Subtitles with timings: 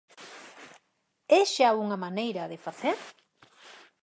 [1.39, 2.97] É xa unha maneira de facer?